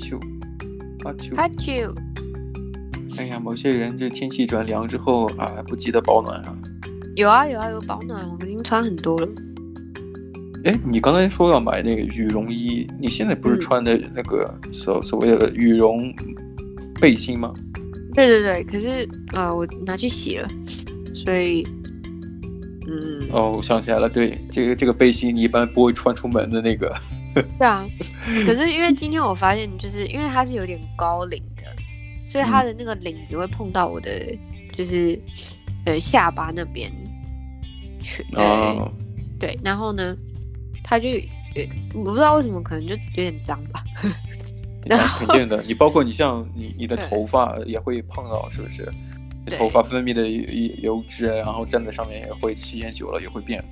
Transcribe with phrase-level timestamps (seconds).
[0.00, 0.18] 秋，
[1.04, 1.72] 哈秋，哈秋。
[3.18, 6.56] 哎呀，某些人这天气转凉之后啊，不记得保暖啊。
[7.16, 9.28] 有啊有啊有保暖，我已经穿很多了。
[10.64, 16.12] 哎，你刚才说要买那个羽绒衣，你现在不是穿的那个所、嗯、所谓的羽绒
[17.00, 17.52] 背心吗？
[18.14, 20.48] 对对对，可是呃，我拿去洗了，
[21.14, 21.66] 所以
[22.86, 23.28] 嗯。
[23.32, 26.94] 哦，我想起来了，对，这个这个背心你一般不会穿出门的那个。
[27.58, 27.86] 对啊，
[28.46, 31.62] 可是因为今天我发现，就是因为它是有点高领的，
[32.26, 34.10] 所以它的那个领子会碰到我的，
[34.76, 35.20] 就是
[35.86, 36.92] 呃下巴那边
[38.00, 38.24] 去。
[38.32, 38.90] 哦。
[39.38, 40.16] 对，然后呢？
[40.82, 41.08] 他就，
[41.94, 43.84] 我不知道为什么，可能就有点脏吧。
[44.86, 48.90] 然后肯定的，你包括你像你你的头发也会碰到，是不是？
[49.58, 50.26] 头发分泌的
[50.80, 53.62] 油脂，然后站在上面也会时间久了也会变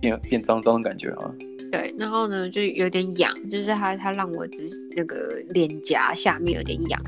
[0.00, 1.30] 变变脏脏的感觉啊。
[1.70, 7.00] 对，然后呢就有点痒，就是他他让我就是那个脸颊下面有点痒，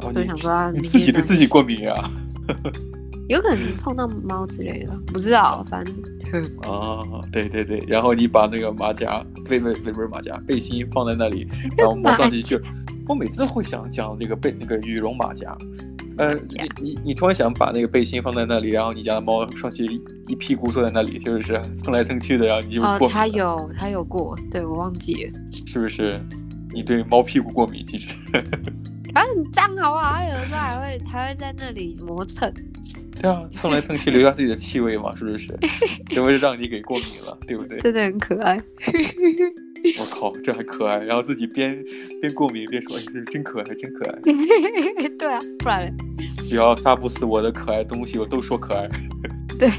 [0.00, 2.10] 我、哦、就想说你自己对自己过敏啊？
[3.28, 5.94] 有可能碰到猫之类的，不知道，反正。
[6.66, 11.46] 哦，对对对，然后你把那个马甲，背背背不是马甲，背心放在那里，
[11.78, 12.60] 然后摸上去就，
[13.06, 15.56] 我每次都会想讲这个背那个羽绒马甲，
[16.18, 19.84] 呃，你你你突然想把那个背心放在那里，然后你家的猫上去
[20.28, 23.08] 一屁股坐在那里，就是 蹭来蹭去的，然后你就过敏。
[23.08, 25.32] 哦，它有它有过，对我忘记了，
[25.66, 26.20] 是不是？
[26.72, 28.08] 你对猫屁股过敏，其实，
[29.14, 30.12] 反正很脏，好不好？
[30.14, 32.52] 它有的时候还会还会在那里磨蹭。
[33.20, 35.56] 对啊，蹭来蹭去留下自己的气味嘛，是不是？
[36.08, 37.78] 这会让你给过敏了，对不对？
[37.78, 38.60] 真的很可爱。
[39.98, 41.84] 我 靠，这还可爱，然后自己边
[42.20, 44.18] 边过敏边说：“哎，这真可爱，真可爱。
[45.18, 45.92] ”对啊，不然嘞？
[46.48, 48.88] 只要杀不死我的可爱东西，我都说可爱。
[49.58, 49.70] 对，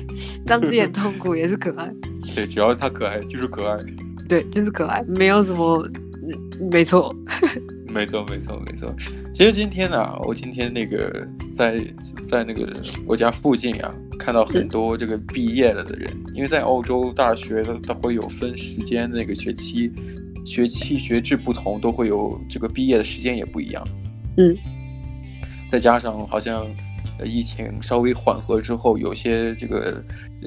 [0.46, 1.92] 让自己很痛苦也是可爱。
[2.36, 3.78] 对，只要它可爱就是可爱。
[4.28, 5.88] 对，就是可爱，没有什么，
[6.72, 7.14] 没错。
[7.96, 8.94] 没错，没错，没错。
[9.34, 11.80] 其实今天呢、啊，我今天那个在
[12.26, 12.70] 在那个
[13.08, 19.90] 我家附近啊，看到很多这个毕业了的人，因为在澳洲大学的它会有分时间，那个学期
[20.46, 23.82] 学期学制不同，都会有这个毕业的时间也不一样。
[24.36, 24.54] 嗯，
[25.72, 26.68] 再加上好像
[27.24, 30.04] 疫情稍微缓和之后，有些这个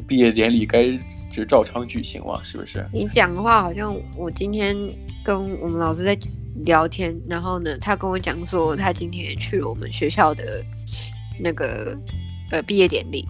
[0.06, 0.86] 毕业典礼该
[1.32, 2.86] 就照常举行嘛，是不是？
[2.92, 4.76] 你讲的话好像我今天
[5.24, 6.14] 跟我们老师在。
[6.64, 10.64] 聊天，然后呢，他跟我讲说，他今天也去了我们学校的
[11.40, 11.96] 那个
[12.50, 13.26] 呃毕业典礼，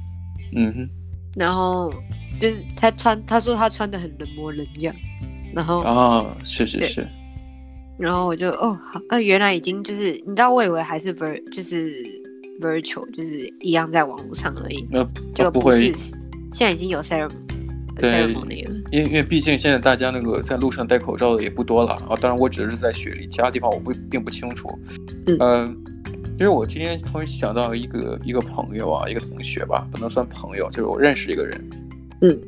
[0.57, 0.89] 嗯哼，
[1.37, 1.93] 然后
[2.41, 4.95] 就是他穿，他说他穿的很人模人样，
[5.55, 7.07] 然后哦，是是是，
[7.99, 11.93] 然后我就哦，好，呃，原来已经就是你知道，我以为还是 ver 就是
[12.61, 15.93] virtual，就是一样在网络上而已，那就不是，
[16.53, 17.33] 现在已经有 ceremony。
[17.99, 18.33] 对，
[18.91, 22.17] 因为因为毕竟现在大家那个在路上戴口罩的也不多了啊。
[22.21, 24.71] 当然，我指的是在雪梨，其他地方我不并不清楚。
[25.27, 25.75] 嗯、呃，
[26.37, 31.71] 其实我今天突然想到一个一个朋友啊，一个同学吧，不能算朋友，就是我认识一个人。
[32.23, 32.41] 嗯，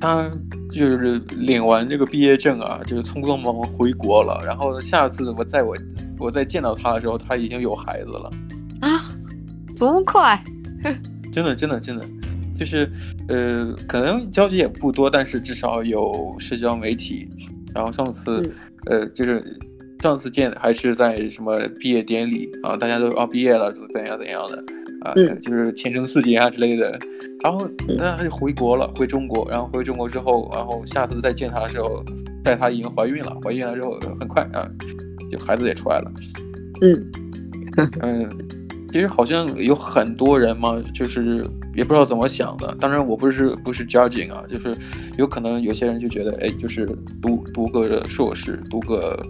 [0.00, 0.30] 他
[0.70, 4.42] 就是领完这个毕业证啊，就是匆匆忙忙回国了。
[4.44, 5.76] 然后下次我在我
[6.18, 8.30] 我再见到他的时候，他已经有孩子了。
[8.80, 8.88] 啊，
[9.76, 10.42] 这么快？
[11.32, 12.06] 真的，真的，真的。
[12.58, 12.90] 就是，
[13.28, 17.28] 呃，可能交集也不多，但是至少有社交媒体。
[17.74, 18.48] 然后上次，
[18.86, 19.42] 嗯、呃，就是
[20.00, 24.56] 上次见还是在什么毕业典礼啊，大家都啊毕业了，怎样怎样的
[25.00, 26.96] 啊，嗯、就是前程似锦啊之类的。
[27.42, 29.44] 然后那他就回国了，回中国。
[29.50, 32.04] 然后回中国之后，然后下次再见他的时候，
[32.44, 33.36] 带他已经怀孕了。
[33.42, 34.70] 怀孕了之后很快啊，
[35.30, 36.12] 就孩子也出来了。
[36.80, 37.10] 嗯
[38.02, 38.28] 嗯，
[38.94, 41.44] 其实好像有很多人嘛，就是。
[41.74, 44.72] 也不知道怎么想的，当然我不是不是 judging 啊，就是
[45.18, 46.86] 有可能有些人就觉得，哎，就是
[47.20, 49.20] 读读个硕士，读个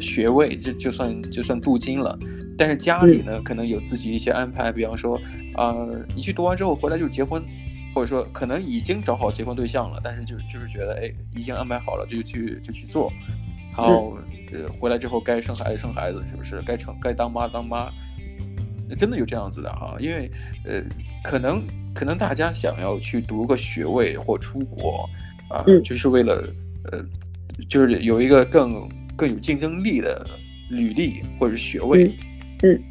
[0.00, 2.18] 学位，就就算就算镀金了。
[2.56, 5.14] 但是家里呢，可能有自己一些安排，比方说，
[5.56, 7.44] 啊、呃，你去读完之后回来就结婚，
[7.94, 13.12] 或者说可能已经找好结婚对象了，但是就就是觉得，哎，已经安排好了，就去就去做，
[13.76, 14.16] 然后
[14.54, 16.62] 呃回来之后该生孩子生孩子，是不是？
[16.62, 17.90] 该成该当妈当妈。
[18.96, 20.30] 真的有这样子的哈，因为
[20.64, 20.82] 呃，
[21.24, 21.62] 可能
[21.94, 25.08] 可能大家想要去读个学位或出国
[25.48, 26.42] 啊，嗯、就是为了
[26.90, 27.04] 呃，
[27.68, 30.26] 就是有一个更更有竞争力的
[30.70, 32.14] 履历或者学位，
[32.62, 32.82] 嗯，嗯，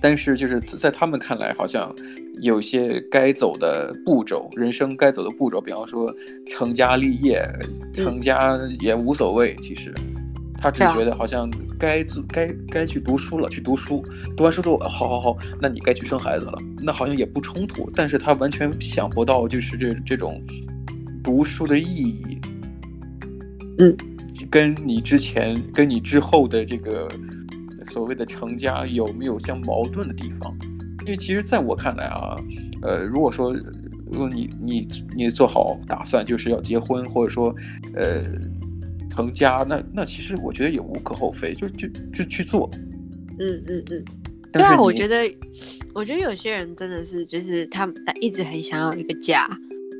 [0.00, 1.94] 但是就是在他们看来，好像
[2.42, 6.14] 有些该走的步骤，人生该走的步骤，比方说
[6.46, 7.42] 成家立业，
[7.94, 9.94] 成家也无所谓，其实。
[10.70, 11.48] 他只觉得好像
[11.78, 14.04] 该做该该去读书了，去读书，
[14.36, 17.90] 读完书之后，好好好，那你该去生孩子了，那好像也不冲突。
[17.94, 20.42] 但是他完全想不到，就是这这种
[21.22, 22.38] 读书的意义，
[23.78, 23.96] 嗯，
[24.50, 27.08] 跟你之前跟你之后的这个
[27.84, 30.52] 所谓的成家有没有相矛盾的地方？
[31.02, 32.34] 因为其实在我看来啊，
[32.82, 33.52] 呃，如果说
[34.10, 37.54] 如果你你你做好打算就是要结婚，或者说
[37.94, 38.22] 呃
[39.16, 42.70] 成家，那那其实我觉得也无可厚非，就就就去做。
[43.40, 44.04] 嗯嗯嗯。
[44.52, 45.30] 对啊，我觉得
[45.92, 49.48] 我觉得有些人真的是就是他们一直很想要一个家。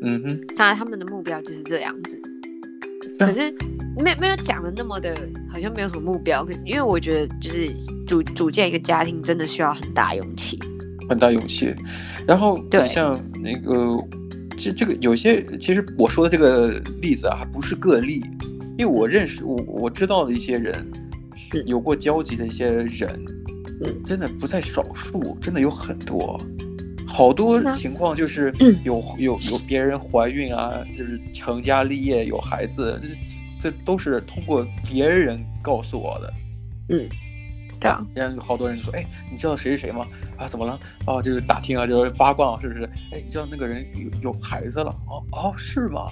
[0.02, 0.40] 嗯哼。
[0.56, 2.20] 那他们的目标就是这样子。
[3.18, 3.50] 可是
[3.98, 5.16] 没没有讲的那么的，
[5.50, 6.44] 好像没有什么目标。
[6.44, 7.74] 可因为我觉得，就是
[8.06, 10.58] 组组建一个家庭，真的需要很大勇气，
[11.08, 11.74] 很大勇气。
[12.26, 13.98] 然后，对，像那个，
[14.58, 18.22] 这这个有些，其实我说的这个例子啊，还不是个例，
[18.78, 20.86] 因为我认识我我知道的一些人，
[21.34, 23.08] 是有过交集的一些人，
[23.82, 26.38] 嗯，真的不在少数，真的有很多。
[27.06, 28.52] 好多情况就是
[28.84, 33.00] 有有有别人怀孕啊，就是成家立业有孩子，
[33.62, 36.34] 这这都是通过别人告诉我的。
[36.90, 37.08] 嗯，
[37.80, 38.06] 这样。
[38.14, 40.06] 然后有好多人就说：“哎，你知道谁是谁吗？
[40.36, 40.78] 啊，怎么了？
[41.06, 42.84] 哦，就是打听啊，就是八卦，是不是？
[43.12, 44.90] 哎，你知道那个人有有孩子了？
[45.08, 46.02] 哦哦，是吗？”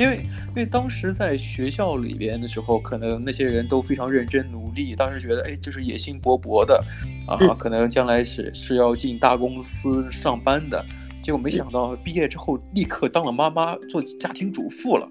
[0.00, 0.16] 因为
[0.48, 6.82] 因为当时在学校里边的时候，可能那些人都非常认真努力，当时觉得哎，就是野心勃勃的，
[7.26, 10.82] 啊，可能将来是是要进大公司上班的，
[11.22, 15.06] 结果没想到毕业之后立刻当了妈妈，做家庭主妇了。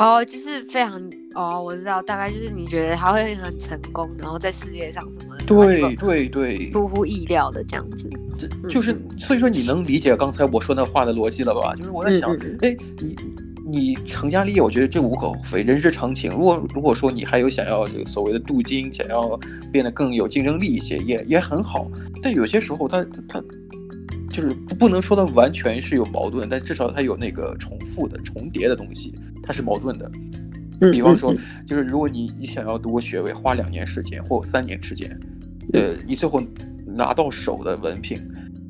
[0.00, 0.98] 哦，就是非常
[1.34, 8.08] 哦，我知道，大概就是你觉得他会很成功，然后在事业上什么的，对对对，出乎意料的这样子。
[8.38, 11.74] 这就是所以说你能理解刚才我说那话的逻辑了吧？
[11.76, 13.14] 就是我在想，哎，你
[13.66, 16.30] 你成家立业，我觉得这无可厚非，人之常情。
[16.30, 19.38] 如果如果说你还有想要这个所谓的镀金，想要
[19.70, 21.86] 变得更有竞争力一些，也也很好。
[22.22, 23.38] 但有些时候他他
[24.30, 29.12] 就是不能说它完全是有矛盾，但至少它有那个重复的重叠的东西。
[29.42, 30.10] 它是矛盾的，
[30.92, 31.34] 比方说，
[31.66, 35.18] 就是如果你你想要读个学位，花两年时间或三年时间，
[35.72, 36.42] 呃，你最后
[36.86, 38.16] 拿到手的文凭，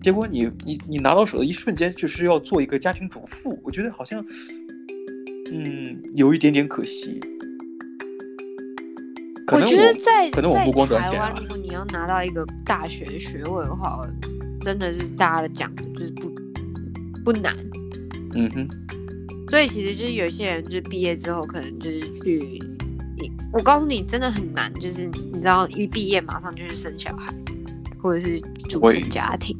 [0.03, 4.25] 结果你你你拿到手的一瞬间就是要做一个家庭主妇，我觉得好像，
[5.53, 7.21] 嗯，有一点点可惜。
[9.47, 11.29] 可能我，我觉得在可能我目光短浅啊。
[11.29, 14.09] 在台湾，如果你要拿到一个大学学位的话，
[14.61, 16.33] 真的是大家的讲的就是不
[17.25, 17.57] 不难。
[18.35, 18.69] 嗯哼。
[19.51, 22.63] 所以其实就是有一些人，就是毕业之后可能就是去，
[23.19, 27.35] 你我告诉你，真的很难，就是你知道一毕业马上就是生小孩，
[28.01, 29.59] 或者是组成家庭，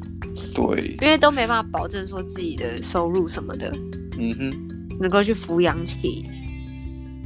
[0.55, 3.69] 对，因为都没办法保证说自己的收入什么的，
[4.17, 6.25] 嗯哼，能够去抚养起，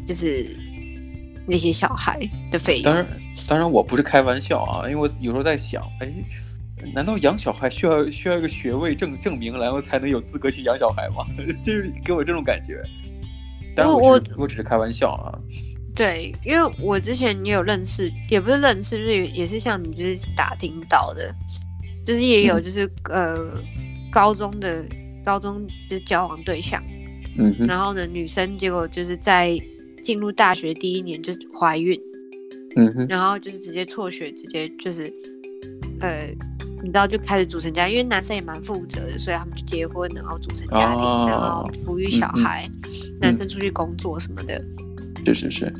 [0.07, 0.47] 就是
[1.45, 2.83] 那些小孩的费用。
[2.83, 3.07] 当然，
[3.47, 6.11] 当然我不是开玩笑啊，因为我有时候在想，哎。
[6.93, 11.25] 难道养小孩需要需要一个学位证证明，然后才能有资格去养小孩吗？
[11.63, 12.81] 就是给我这种感觉。
[13.75, 15.37] 但我我我只是开玩笑啊。
[15.93, 21.33] 对，因为我之前也有认识，也不是认识，就是也是像你就是打听到的，
[22.05, 23.63] 就是也有就是、嗯、呃
[24.11, 24.85] 高中的
[25.23, 26.83] 高中就是交往对象，
[27.37, 29.57] 嗯哼，然后呢女生结果就是在
[30.03, 31.97] 进入大学第一年就是怀孕，
[32.75, 35.11] 嗯哼，然后就是直接辍学，直接就是
[36.01, 36.27] 呃。
[36.85, 44.63] 你知道就开始组成家，因为男生也蛮负责的，所以他们就结婚，然后组成家庭，哦、然后抚育小孩、嗯，男生出去工作什么的。
[45.25, 45.73] 是是是。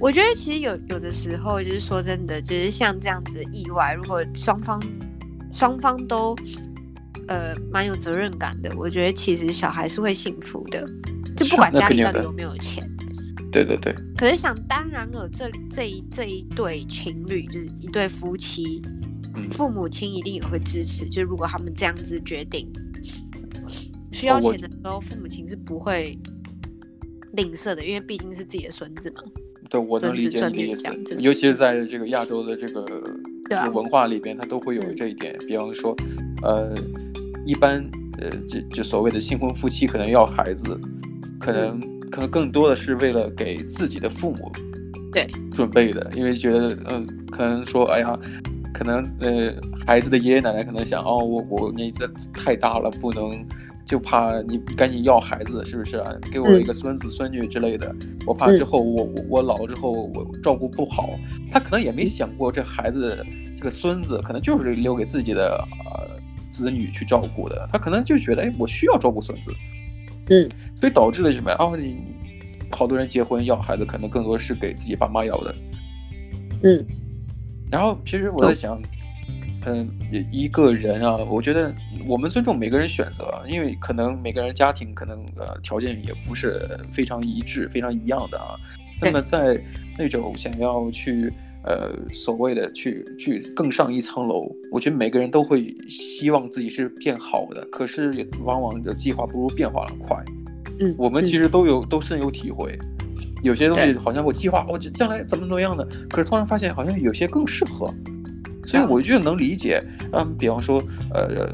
[0.00, 4.82] 我觉得其实有有的时候，就是说真的，就是像这样子的意外，如果双方
[5.52, 6.34] 双方都
[7.28, 10.84] 呃蛮有责任感的，我觉得其实小孩是会幸福的，
[11.36, 12.84] 就不管家里到底有没有钱。
[13.52, 13.94] 对对对。
[14.18, 18.82] 可是想当然了，这这一这一对情侣就是一对夫妻。
[19.52, 22.70] 父母亲一定也会支持，就如果他们这样子决定
[24.12, 26.18] 需要钱的时候，父母亲是不会
[27.32, 29.22] 吝啬的，因为毕竟是自己的孙子嘛。
[29.68, 31.16] 对，我能理解你的意思。
[31.18, 32.84] 尤其是在这个亚洲的这个
[33.72, 35.36] 文化里边，它都会有这一点。
[35.46, 35.94] 比方说，
[36.42, 36.74] 呃，
[37.44, 37.84] 一般
[38.18, 40.80] 呃，就就所谓的新婚夫妻可能要孩子，
[41.40, 44.50] 可能可能更多的是为了给自己的父母
[45.12, 48.18] 对准备的，因为觉得嗯，可能说哎呀。
[48.76, 49.54] 可能呃，
[49.86, 52.04] 孩子的爷爷奶奶可能想哦，我我年纪
[52.34, 53.32] 太大了，不能，
[53.86, 56.12] 就怕你赶紧要孩子，是不是啊？
[56.30, 57.94] 给我一个孙子孙女之类的，
[58.26, 61.08] 我怕之后我我我老了之后我照顾不好。
[61.50, 63.24] 他可能也没想过这孩子
[63.56, 65.56] 这个孙子可能就是留给自己的
[65.86, 69.50] 呃子女去照顾的，他可能就觉得哎，我需要照顾孙子，
[70.28, 71.56] 嗯，所以导致了什么呀？
[71.58, 75.54] 哦，你你好多人结婚要孩子，可能更多是给自己爸妈要的，
[76.62, 76.86] 嗯。
[77.70, 78.80] 然后，其实我在想，
[79.66, 79.88] 嗯，
[80.30, 81.74] 一个人啊，我觉得
[82.06, 88.54] 我们尊重每个人选择，因为可能每个人家庭可能呃条件也不是非常一致、非常一样的啊。
[89.02, 89.60] 那么在
[89.98, 91.32] 那种想要去
[91.64, 98.10] 呃，所谓的去去更上一层楼，我觉得每个人都会希望自己是变好的，可是
[98.44, 100.16] 往往的计划不如变化快。
[100.78, 102.78] 嗯，我们其实都有都深有体会，
[103.42, 107.92] 有些东西好像我计划我将来怎么怎么样的，可是突然发现好像有些更适合，
[108.64, 109.82] 所以我就能理解。
[110.12, 111.48] 嗯，比方说，呃。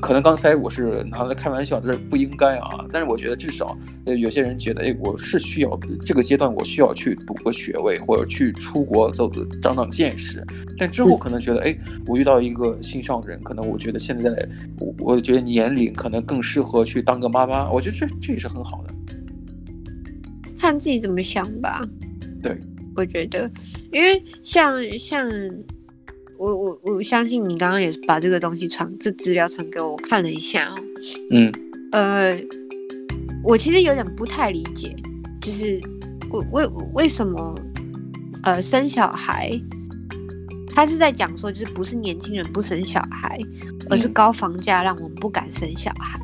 [0.00, 2.86] 可能刚才我是拿来开玩笑，这不应该啊。
[2.92, 10.40] 但是我觉得至少，呃，有些人觉得，哎，我是需要这个阶段，我需要去读个学位，或者去出国走走，长长见识。
[10.78, 11.76] 但之后可能觉得，哎，
[12.06, 14.30] 我遇到一个心上人，可能我觉得现在，
[14.78, 17.68] 我我觉得年龄可能更适合去当个妈妈。
[17.68, 18.94] 我觉得这这也是很好的，
[20.60, 21.86] 看自己怎么想吧。
[22.42, 22.58] 对，
[22.96, 23.50] 我觉得，
[23.92, 25.30] 因为像像。
[26.40, 30.74] 我我我相信你刚刚也是把这个东西传这资料传给我，我看了一下哦。
[31.32, 31.52] 嗯，
[31.90, 32.40] 呃，
[33.42, 34.94] 我其实有点不太理解，
[35.42, 35.80] 就是
[36.30, 37.60] 为为为什么
[38.44, 39.60] 呃生小孩，
[40.68, 43.36] 他是在讲说就是不是年轻人不生小孩，
[43.90, 46.20] 而是高房价让我们不敢生小孩。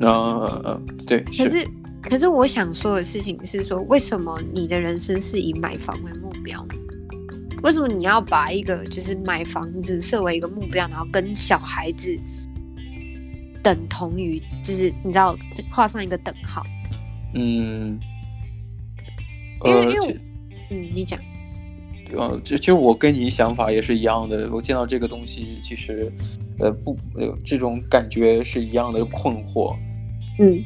[0.00, 1.20] 嗯嗯嗯，对。
[1.20, 1.68] 可是，是
[2.08, 6.74] 可是我想说的事情是说，为什么你的人生是以买房为目标呢？
[7.62, 12.16] 为什么你要把一个就是买房子设为一个目标，然后跟小孩子
[13.60, 15.36] 等同于，就是你知道
[15.72, 16.62] 画上一个等号？
[17.34, 17.98] 嗯，
[19.64, 20.20] 因为因为
[20.70, 21.18] 嗯，你讲，
[22.16, 24.48] 呃，就其实我跟你想法也是一样的。
[24.52, 26.10] 我见到这个东西，其实
[26.60, 29.76] 呃不，呃这种感觉是一样的困惑。
[30.38, 30.62] 嗯，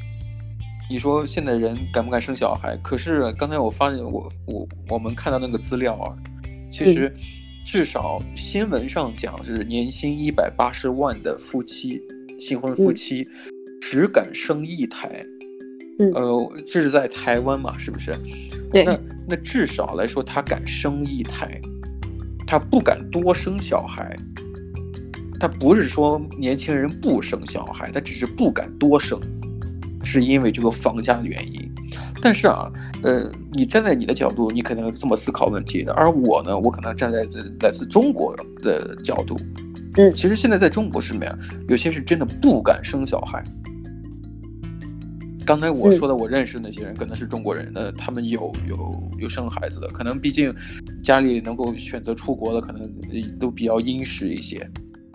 [0.91, 2.77] 你说现在人敢不敢生小孩？
[2.83, 6.11] 可是刚才我发现我，我我我们看到那个资料啊。
[6.69, 7.15] 其实，
[7.65, 12.03] 至少新闻上讲是年薪一百八十万的夫妻，
[12.41, 13.25] 新婚夫妻
[13.81, 15.25] 只敢生一胎。
[16.01, 18.13] 嗯，呃，这是在台湾嘛，是不是？
[18.73, 18.83] 对。
[18.83, 21.61] 那那至少来说，他敢生一胎，
[22.45, 24.17] 他不敢多生小孩。
[25.39, 29.21] 他不是说年轻人不生小孩，他只是不敢多生，
[30.05, 31.71] 是因为这个房价的原因。
[32.23, 32.71] 但是啊，
[33.03, 39.37] 呃，你站在你的角度，你可能这么思考问题的，而我呢，我可能站在这来自中国的角度，
[39.97, 41.39] 嗯，其实现在在中国是什么呀？
[41.69, 43.43] 有些是真的不敢生小孩。
[45.47, 50.55] 刚才我说的，我认识那些人，可能是中国人，呃，他们有有有生孩子的，可能毕竟
[51.03, 52.93] 家里能够选择出国的，可能
[53.39, 54.59] 都比较殷实一些，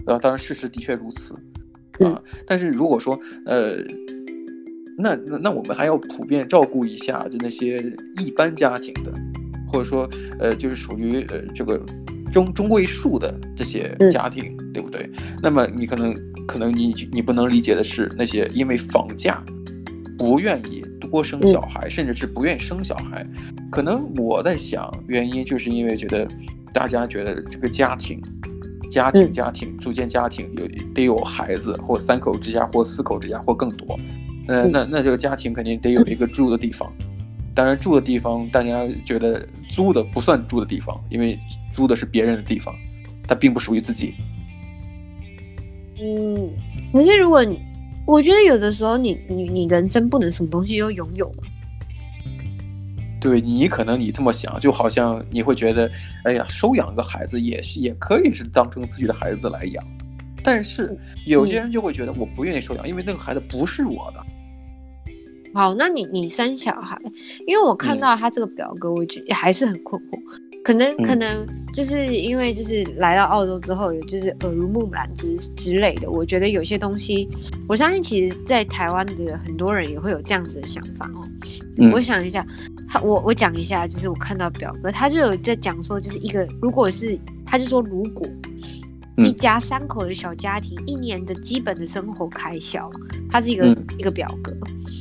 [0.07, 1.35] 啊，当然事实的确如此，
[2.03, 3.77] 啊，但是如果说，呃。
[4.97, 7.83] 那那那我们还要普遍照顾一下，就那些
[8.19, 9.11] 一般家庭的，
[9.67, 10.09] 或者说
[10.39, 11.79] 呃，就是属于呃这个
[12.31, 15.09] 中中位数的这些家庭，嗯、对不对？
[15.41, 16.15] 那么你可能
[16.47, 19.43] 可能你你不能理解的是那些因为房价
[20.17, 23.25] 不愿意多生小孩，嗯、甚至是不愿意生小孩，
[23.71, 26.27] 可能我在想原因就是因为觉得
[26.73, 28.21] 大家觉得这个家庭
[28.89, 33.99] 家庭家庭组建家庭有得有孩子，或三口之家，或四口之家，或更多。
[34.47, 36.91] 呃，那那这个家庭肯定得有一个住的地方，
[37.53, 41.37] 当然住的地方大家觉得租的不算住的地方，因为
[41.73, 42.75] 租的是别人的地方，
[43.27, 44.13] 它并不属于自己。
[45.99, 46.49] 嗯，
[46.93, 47.59] 可是如果你，
[48.05, 51.31] 我觉得有的时候你你你人生不能什么东西都拥有。
[53.19, 55.89] 对，你可能你这么想，就好像你会觉得，
[56.25, 59.83] 哎呀，收养个孩子也是也可以是当成自己的孩子来养。
[60.45, 64.23] 但是有些人就会觉得我不愿意收养，嗯、因为那个孩子不是我的。
[65.53, 66.97] 好，那你你生小孩，
[67.47, 70.19] 因为我看到他这个表格，我觉得还是很困惑。
[70.63, 76.11] 可能、嗯、可能就是因为就是来到澳洲之后，有就是耳濡目染之之类的。
[76.11, 77.29] 我觉得有些东西，
[77.69, 81.25] 我相信其实在台湾的很多人也会有这样子的想法哦。
[81.77, 82.45] 嗯、我想一下，
[82.89, 88.27] 他我我讲一下，就是我看到表格，他就有在讲说，就是一个如果是他就说如果。
[89.17, 92.89] 一家三口的小家庭，一年的基本的生活开销，
[93.29, 94.51] 它是一个、嗯、一个表格，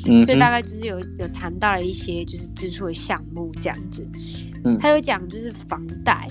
[0.07, 4.07] 嗯，所以大概就是有有谈到了一些就是支出的项目这样子，
[4.65, 6.29] 嗯，还有讲就是房贷，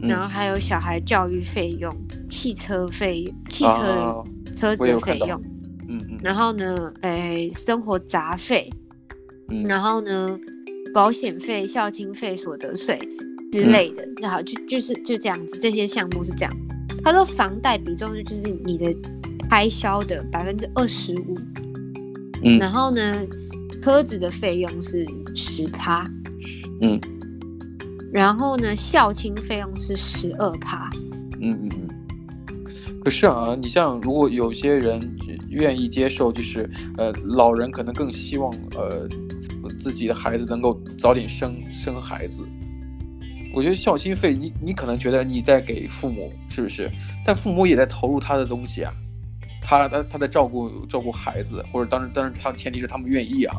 [0.00, 1.94] 然后还有小孩教育费用、
[2.28, 4.24] 汽车费、汽车
[4.56, 5.40] 车子的费用，
[5.88, 8.68] 嗯嗯，然后呢，哎，生活杂费，
[9.48, 10.36] 嗯，然后呢，
[10.92, 12.98] 保险费、孝亲费、所得税
[13.52, 16.52] 之类的，嗯、然后就就是就这样子，这些项目是这样。
[17.04, 18.94] 他说房贷比重就是你的
[19.50, 21.36] 开销的百分之二十五，
[22.44, 23.26] 嗯，然后呢，
[23.82, 26.08] 车子的费用是十趴，
[26.80, 27.00] 嗯，
[28.12, 30.88] 然后呢，校庆费用是十二趴，
[31.40, 31.88] 嗯嗯嗯。
[33.04, 35.00] 可是啊，你像如果有些人
[35.50, 39.08] 愿意接受，就是呃，老人可能更希望呃
[39.80, 42.42] 自己的孩子能够早点生生孩子。
[43.54, 46.90] 我觉得孝心费，你你可能觉得你在给父母，是不是？
[47.24, 48.92] 但父母也在投入他的东西啊，
[49.60, 53.56] 他他他在照顾照顾孩子，或者当然当然他的前提是他们愿意啊，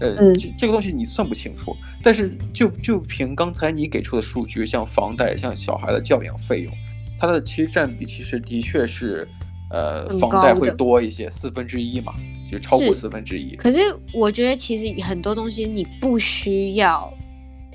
[0.00, 1.76] 呃，这、嗯、这个东西你算不清楚。
[2.02, 6.72] 但是就就凭刚才你给出的数据，像房贷，像小孩的教养费用，
[7.20, 9.28] 它的其实占比其实的确是，
[9.70, 12.14] 呃，房贷会多一些，四分之一嘛，
[12.50, 13.54] 就超过四分之一。
[13.56, 13.78] 可是
[14.14, 17.12] 我觉得其实很多东西你不需要。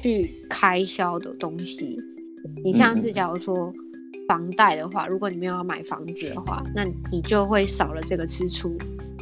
[0.04, 1.98] 去开销的东西，
[2.62, 3.72] 你像是假如说
[4.28, 8.78] 房贷的话，如果你没有要买房子的话，那你就会少了这个支出。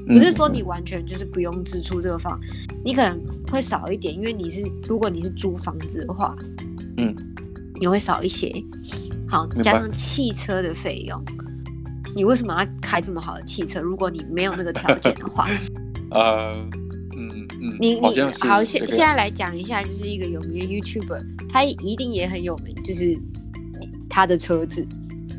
[0.07, 2.39] 不是说你完全就是不用支出这个房，
[2.83, 3.21] 你可能
[3.51, 6.35] 会少一点，因为你是如果你是租房子的话，
[6.97, 7.15] 嗯，
[7.79, 8.51] 你会少一些。
[9.29, 11.23] 好，加上汽车的费用，
[12.15, 13.79] 你为什么要开这么好的汽车？
[13.79, 15.47] 如果你没有那个条件的话，
[16.09, 16.67] 呃。
[17.62, 23.15] 嗯、你你好，现现在来讲一下，就是一个有名的 YouTuber，他一定也很有名，就是
[24.10, 24.86] 他的车子，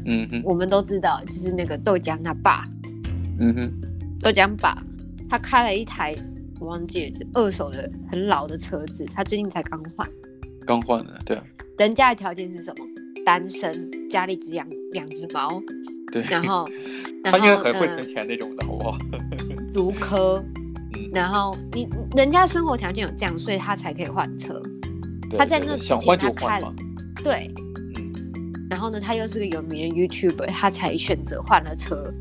[0.07, 2.65] 嗯哼，我们都知道，就是那个豆浆他爸，
[3.41, 3.73] 嗯哼，
[4.21, 4.81] 豆浆爸，
[5.29, 6.15] 他开了一台
[6.61, 10.09] 我忘记了，二手的很老的车子，他最近才刚换，
[10.65, 11.45] 刚换的，对啊，
[11.79, 12.87] 人家的条件是什么？
[13.27, 15.61] 单身，家里只养两只猫，
[16.13, 16.69] 对，然后，
[17.25, 18.99] 然 后他应该很会存钱那种的，好不好？
[19.75, 20.45] 竹科。
[21.13, 24.63] 然后你人家生活条件有这样，所以他才可以换车。
[25.37, 26.75] 他在那之前他开了，
[27.23, 27.51] 对，
[27.97, 28.13] 嗯。
[28.71, 32.13] 然后呢，他又是个有名的 YouTuber，他才选择换了车。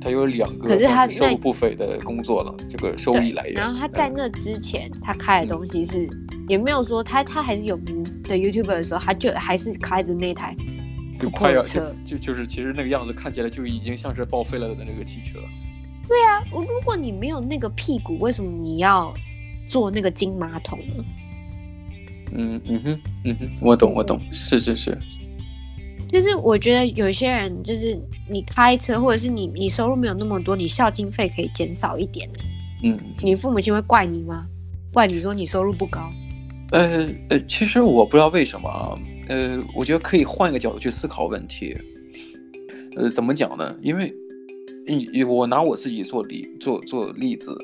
[0.00, 3.54] 他有两个，可是他收入不菲的工作了，这个收益来源。
[3.54, 6.08] 然后他在那之前，他开的东西是
[6.48, 10.56] 也没有说他他还是有名的 YouTuber 的时候，他就还是开着那台
[11.32, 15.40] 快要车，就就是其实那个样子看起来就已经像是报废了的那个汽车。
[16.08, 19.12] 对啊，如果你没有那个屁股，为什么你要
[19.68, 21.04] 坐那个金马桶呢？
[22.32, 24.96] 嗯嗯哼嗯哼，我懂我懂，是是是。
[26.08, 32.28] 就是我觉得有些人，就是你开车，或者是你你收入没有那么多，你孝经费可以减少一点。
[32.84, 34.46] 嗯，你父母亲会怪你吗？
[34.92, 36.08] 怪你说你收入不高？
[36.70, 38.98] 呃呃，其实我不知道为什么啊。
[39.28, 41.76] 呃，我觉得可以换一个角度去思考问题。
[42.96, 43.74] 呃，怎么讲呢？
[43.82, 44.14] 因为。
[44.86, 47.56] 你我拿我自己做例做做例子，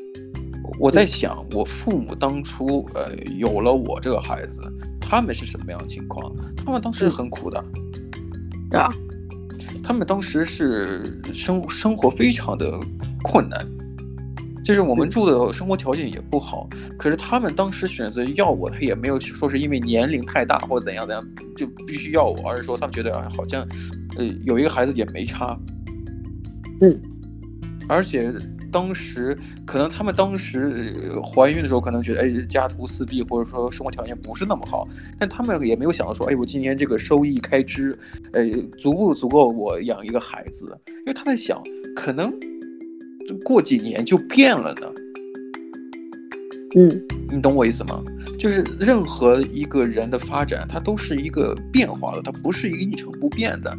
[0.78, 4.61] 我在想，我父母当初呃有了我这个孩子，
[5.00, 6.35] 他们是什么样的情况？
[6.56, 7.64] 他们当时很苦的，
[8.70, 8.92] 对啊，
[9.85, 12.78] 他们当时是生生活非常的
[13.22, 13.64] 困难，
[14.64, 21.24] 就是我们住的生活条件也不好，可是他们当时选择要我，他也没有说是因为年龄太大或者怎样怎样
[21.56, 23.64] 就必须要我，而是说他们觉得啊好像
[24.16, 25.56] 呃有一个孩子也没差，
[26.80, 27.00] 嗯。
[27.92, 28.33] 而且
[28.70, 37.98] 当时可能他们当时怀孕的时候，可能觉得哎家徒四壁，或者说生活条件不是那么好，但他们也没有想到说，哎我今年这个收益开支，
[38.33, 40.76] 哎足不足够我养一个孩子？
[40.88, 41.62] 因为他在想，
[41.94, 42.33] 可能
[43.44, 44.87] 过几年就变了呢。
[46.74, 46.88] 嗯，
[47.31, 48.02] 你懂我意思吗？
[48.38, 53.76] 就是任何一个人的发展，它都是一个变化的，它不是一个一成不变的。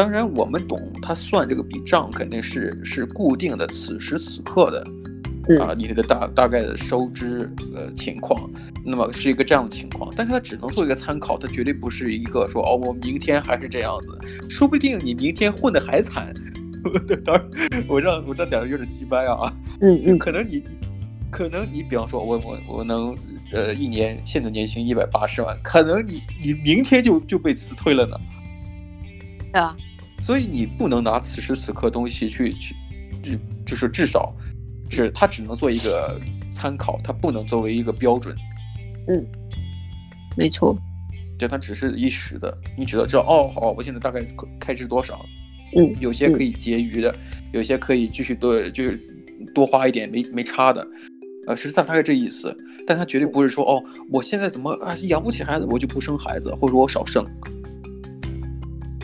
[0.00, 8.50] 当然，我们懂，他算这个笔账肯定是是固定的，此时此刻的，啊，你的大大概的收支呃情况，
[8.82, 10.10] 那么是一个这样的情况。
[10.16, 16.32] 但是他只能做一个参考，他绝对不是一个说哦，我明天还是这样子，说不定你明天混得还惨。
[17.22, 20.78] 当然，我这我这讲的有点鸡掰啊，嗯嗯，可能你你。
[21.30, 23.14] 可能你比方说我，我我我能，
[23.52, 28.16] 呃，一年现在年薪一百八十万，可能你你明天就就被辞退了呢。
[29.52, 29.76] 对啊，
[30.20, 32.74] 所以你不能拿此时此刻东西去去，
[33.22, 33.32] 就
[33.66, 34.34] 就是至少，
[34.88, 36.20] 是它只能做一个
[36.52, 38.34] 参考，它不能作为一个标准。
[39.08, 39.26] 嗯，
[40.36, 40.76] 没错，
[41.38, 44.20] 就它只是一时的，你只要知道哦，好，我现在大概
[44.58, 45.24] 开支多少？
[45.76, 47.18] 嗯，有些可以结余的，嗯、
[47.52, 49.00] 有些可以继续多，就是
[49.54, 50.86] 多花一点没没差的。
[51.46, 52.54] 呃，实际上大概这意思，
[52.86, 57.24] 但他绝对不是说哦，我现在怎么啊养不起孩子，我就不生孩子，或者说我少生。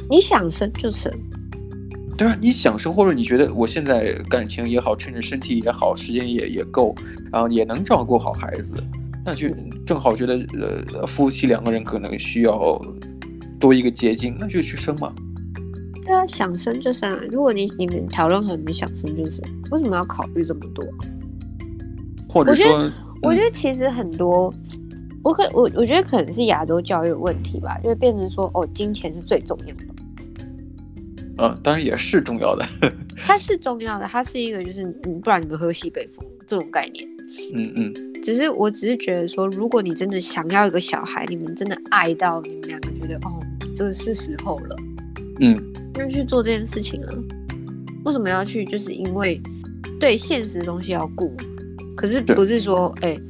[0.08, 1.12] 你想生就生，
[2.16, 6.94] 对啊，你想生，或者你觉得我现在感情也好，趁着身体也好，时间也也够，
[7.32, 8.76] 然后也能照顾好孩子，
[9.24, 9.48] 那就
[9.84, 10.46] 正好觉得
[10.94, 12.80] 呃夫妻两个人可能需要
[13.58, 15.12] 多一个捷径，那就去生嘛。
[16.04, 17.20] 对啊，想生就生啊。
[17.30, 20.84] 如果你你们讨论好，你们想生就生，为什么要考虑这么多？
[22.28, 22.92] 或者说，我觉得，
[23.22, 24.52] 我觉得其实很多，
[25.24, 29.95] 我可我我觉得可能是亚洲教育有问题吧，就会变成说，哦，金钱是最重要的。
[31.38, 32.66] 嗯，当然也是重要的。
[33.16, 37.06] 它是重要的，它是一个就是你不然你们喝西北风这种概念。
[37.54, 37.94] 嗯嗯。
[38.22, 43.40] 只是我只是觉得说，如果你真的想要一个小孩，你们真的爱到你们两个觉得哦，
[43.74, 44.76] 这是时候了，
[45.40, 45.56] 嗯，
[45.94, 47.08] 那去做这件事情啊。
[48.04, 48.64] 为什么要去？
[48.64, 49.40] 就是因为
[50.00, 51.32] 对现实的东西要顾，
[51.96, 53.20] 可是不是说哎、欸，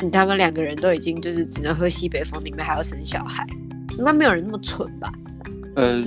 [0.00, 3.46] 你他们两个人都已经就是只能喝西北风，你们还要生小孩，
[3.98, 5.10] 应该没有人那么蠢吧？
[5.74, 6.02] 呃，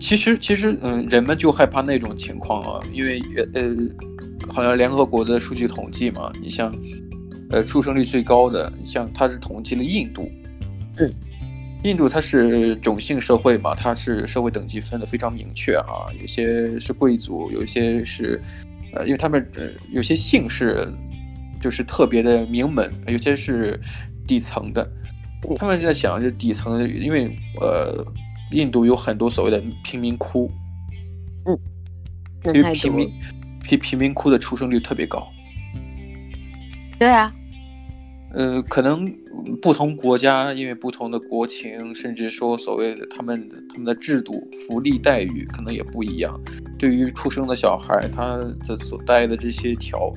[0.00, 3.20] 其实其实嗯，人们就害怕那种情况啊，因为
[3.52, 3.76] 呃，
[4.48, 6.74] 好像联合国的数据统计嘛，你像
[7.50, 10.26] 呃出生率最高的，你像它是统计了印度，
[10.96, 11.12] 嗯，
[11.84, 18.40] 印度它是种姓社会嘛，它是社会等级分的非常明确啊，有些是贵族，有些是
[18.94, 20.88] 呃，因为他们呃有些姓氏
[21.60, 23.78] 就是特别的名门，有些是
[24.26, 24.90] 底层的，
[25.58, 28.02] 他们在想就底层，因为呃。
[28.52, 30.50] 印度有很多所谓的贫民窟，
[31.46, 31.58] 嗯，
[32.42, 33.12] 其实贫民
[33.62, 35.26] 贫贫民窟的出生率特别高。
[36.98, 37.32] 对啊，
[38.32, 39.06] 呃，可能
[39.62, 44.32] 不同国家因为不同的国情，甚至说所谓的他们他们的制度、
[44.66, 46.38] 福利待遇可能也不一样。
[46.76, 48.36] 对于出生的小孩，他
[48.66, 50.12] 的所带的这些条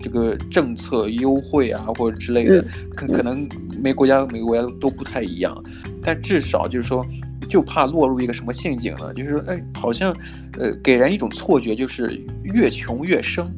[0.00, 3.46] 这个政策优惠啊，或者之类的，可、嗯、可能
[3.82, 5.62] 每国家每个国家都不太一样。
[6.02, 7.04] 但至少就是说。
[7.48, 9.12] 就怕落入一个什么陷阱呢？
[9.14, 10.14] 就是说，哎，好像，
[10.58, 12.20] 呃，给人一种错觉，就是
[12.54, 13.50] 越穷越生。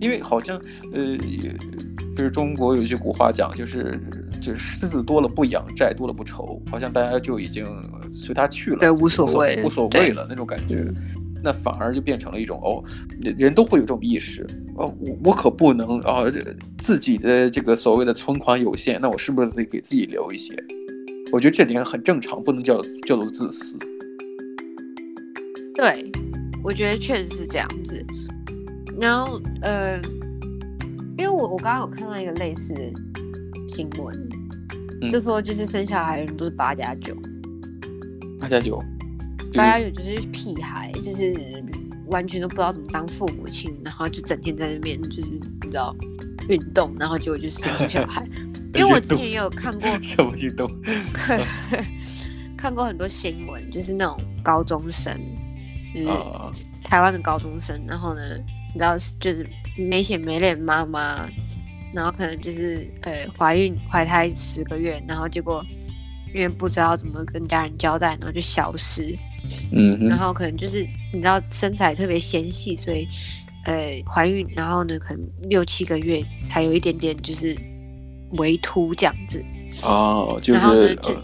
[0.00, 0.56] 因为好像，
[0.92, 1.16] 呃，
[2.16, 3.98] 就是中国有一句古话讲，就是
[4.40, 6.62] 就是狮子多了不痒，债多了不愁。
[6.70, 7.64] 好像大家就已经
[8.12, 10.84] 随他去了，对，无所谓，无所谓了那种感觉。
[11.40, 12.82] 那反而就变成了一种哦，
[13.36, 16.24] 人都会有这种意识哦，我我可不能啊，
[16.78, 20.52] 自己的这个所谓的存款有限，那我是不是得给自己留一些？
[21.30, 23.76] 我觉得这点很正常，不能叫叫做自私。
[25.74, 26.10] 对，
[26.64, 28.04] 我觉得确实是这样子。
[29.00, 30.00] 然后，呃，
[31.16, 32.80] 因为我我刚刚有看到一个类似的
[33.68, 34.28] 新闻，
[35.02, 37.14] 嗯、就说就是生小孩的人都是八加九，
[38.40, 38.82] 八加九，
[39.54, 41.32] 八加九就是屁孩，就是
[42.06, 45.94] 完全都不知道怎么当父母亲，然后就整天在那边就是你知道
[46.48, 48.26] 运动，然后结果就生小孩。
[48.78, 50.70] 因为我之前也有看过，什么运动？
[52.56, 55.16] 看过很多新闻，就是那种高中生，
[55.94, 56.08] 就是
[56.82, 58.20] 台湾的高中生，然后呢，
[58.74, 61.24] 你知道，就是没血没脸妈妈，
[61.94, 65.64] 然后可能就是呃怀孕怀胎十个月，然后结果
[66.34, 69.16] 因为不知道怎么跟家人交代，然后就消失，
[69.70, 70.80] 嗯，然后可能就是
[71.12, 73.06] 你知道身材特别纤细，所以
[73.66, 77.56] 呃怀孕，然后呢可能六七个月才有一点点就是。
[78.32, 79.42] 微凸这样子
[79.82, 81.16] 哦，就是、然后呢，就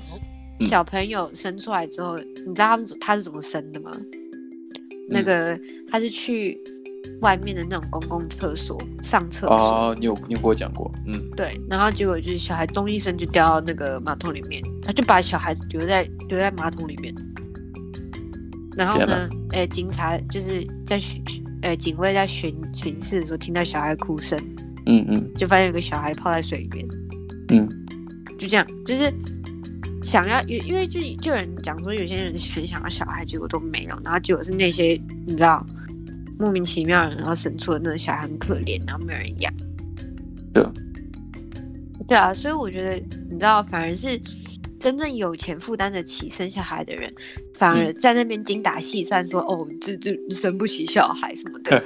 [0.67, 3.91] 小朋友生出来之后，嗯、你知道他们他是怎么生的吗？
[3.95, 4.11] 嗯、
[5.09, 5.59] 那个
[5.91, 6.59] 他是去
[7.21, 17.15] 外面的那种公共厕所上厕所哦，你有你有跟我讲过，嗯，对，然后结果就是小孩咚一声就掉到那个马桶里面，他就把小孩留在留在马桶里面，
[18.77, 21.23] 然后呢，哎、欸，警察就是在巡，
[21.63, 24.41] 哎、欸，警卫在巡巡视的时候听到小孩哭声。
[24.87, 26.87] 嗯嗯，就发现有个小孩泡在水里面，
[27.49, 27.69] 嗯，
[28.39, 29.13] 就这样，就是
[30.03, 35.65] 想要，因因为就就有人讲说，有些人很想要小孩，结果都没有，然后结果是那些你知道
[36.39, 39.53] 莫名其妙的，然后生出的那个小孩很可怜，然后没有人养，
[40.53, 40.65] 对，
[42.09, 42.95] 对啊，所以我觉得
[43.31, 44.21] 你知道，反而是。
[44.85, 47.11] 真正有钱负担得起生小孩的人，
[47.55, 51.79] 反而在那边精打细算说，说、嗯、哦，这这生不起小孩什么的。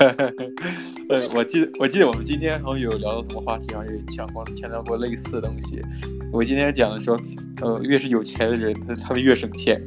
[1.08, 5.80] 呃，我记得我记得我们今天好像有聊到什么话题，好像有讲过强调过类似的东西。
[6.32, 7.16] 我今天讲的说，
[7.62, 9.80] 呃，越是有钱的人，他他们越省钱。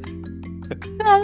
[0.98, 1.20] 对啊。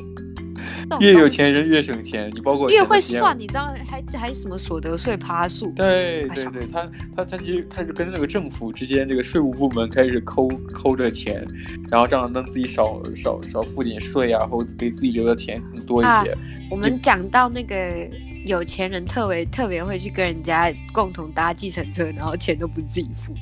[0.99, 5.71] 越有钱人越省钱，你包括越会算，你知道还还什么所得税趴数？
[5.71, 11.45] 对对对，他他他其实他是跟那个政府之间这个税务部门开始抠抠着钱，
[11.89, 16.09] 然后这样能自己少少少付点税啊，或给自己留的钱更多一些。
[16.09, 18.09] 啊、我们讲到那个
[18.45, 23.33] 有钱人特别特别会去跟人家共同搭计程车，然后钱都不自己付。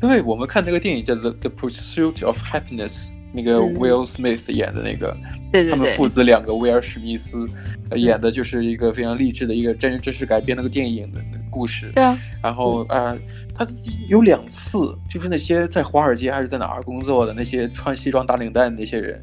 [0.00, 3.08] 因为，我们看那个电影叫做《The Pursuit of Happiness》。
[3.32, 7.46] 那个 Will Smith 演的那个，嗯、对对对，他们父子两个威尔史密斯
[7.94, 11.90] 演的就是一个非常励志的一个真人真实改编那个电影的故事。
[11.94, 13.18] 对啊，然后啊、呃，
[13.54, 13.66] 他
[14.08, 19.22] 有两次，就是那些在华尔街还是在哪儿工作的那些穿西装打领带的那些人，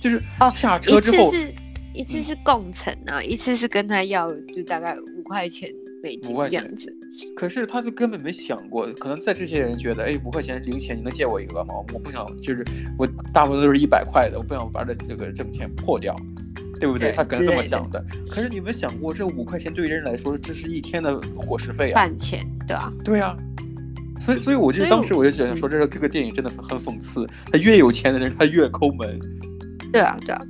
[0.00, 0.22] 就是
[0.54, 1.54] 下车之后，哦、一次是
[1.94, 5.68] 一次是共乘啊，嗯、一次是跟他要就大概五块钱
[6.02, 6.94] 美金这样子。
[7.34, 11.74] 可是他就根本没想过，可能在这些人觉得，哎，五块钱零钱，你能借我一个吗？
[11.92, 12.64] 我不想，就是
[12.98, 16.14] 我大部分都是一百块的，我不想把这这个挣钱破掉。
[16.78, 17.08] 对不对？
[17.08, 18.04] 对他可能这么想的。
[18.30, 23.34] 可是你们想过，这五块钱对人来说，这是一天的伙食费啊，饭钱，对啊，对啊。
[24.20, 27.26] 所以，所以我就当时我就想说，这个这个电影真的很很讽刺。
[27.50, 29.18] 他越有钱的人，他越抠门。
[29.90, 30.42] 对啊，对啊。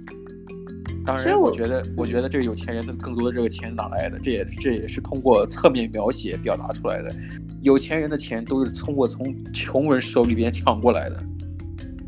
[1.07, 4.19] 当然，我觉得，我觉得这个有钱人的更多的这个钱哪来的？
[4.19, 7.14] 这也这也是通过侧面描写表达出来的。
[7.62, 11.23] 有钱人的钱都是通过从穷人手里边抢过来的。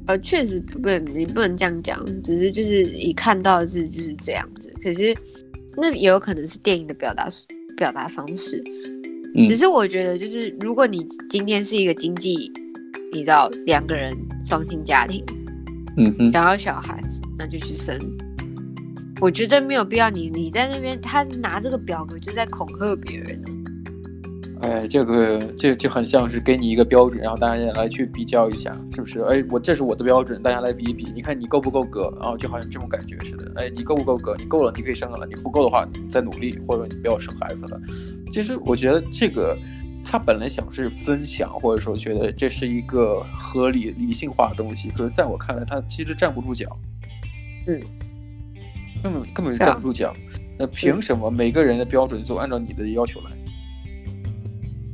[0.09, 0.79] 呃，确实不，
[1.15, 4.73] 你不能这样讲，只是就是一看到的是就是这样子。
[4.83, 5.15] 可是
[5.77, 7.29] 那也有可能是电影的表达
[7.77, 8.63] 表达方式。
[9.37, 9.45] 嗯。
[9.45, 12.51] 只是我觉得，就是如果你今天是一个经济，
[13.13, 14.13] 你知道两个人
[14.45, 15.25] 双亲家庭，
[15.97, 17.03] 嗯嗯，想要小孩，
[17.39, 17.97] 那就去生。
[19.21, 23.43] 我觉得没有必要你，你你在那边，他拿这个表格就在恐吓别人。
[24.61, 29.21] 哎，这个就就很像是给你一个标准，然后大家来去比较一下，是不是？
[29.23, 32.13] 哎，我这是我的标准，大家来比一比，你看你够不够格？
[32.21, 33.53] 然后就好像这种感觉似的。
[33.57, 34.37] 哎，你够不够格？
[34.39, 37.81] 你够了，你可以生了；你不够的话，你再努力，或者你不要生孩子了。
[38.33, 39.57] 其实我觉得这个
[40.05, 46.77] 他本来想是分享，或者说觉得这是一个合理理性化的东西，可是在我看来，他其实站不住脚。
[47.67, 47.81] 嗯。
[49.03, 50.15] 根本根本就站不住脚，
[50.59, 53.31] 那凭什么每个人的标准就按照你的要求来？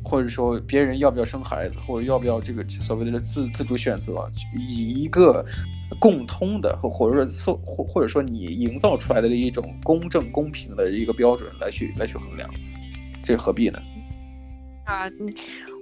[0.07, 5.45] 或者说别人要不要生孩子，或者要不要这个所谓的自自主选择，以一个
[5.99, 12.49] 共通的或或者说或或者说你营造出来的一种公正公平的一个标准来去来去衡量，
[13.25, 13.79] 这何必呢？
[14.85, 15.11] 啊，